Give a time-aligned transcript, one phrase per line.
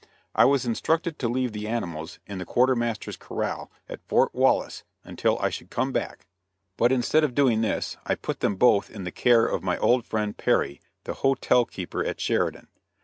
[0.33, 5.37] I was instructed to leave the animals in the quartermaster's corral at Fort Wallace until
[5.37, 6.25] I should come back,
[6.75, 10.03] but instead of doing this I put them both in the care of my old
[10.07, 12.67] friend Perry, the hotel keeper at Sheridan.